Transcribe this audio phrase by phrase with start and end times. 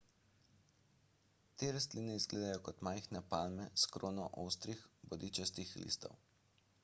[1.63, 6.19] te rastline izgledajo kot majhne palme s krono ostrih bodičastih listov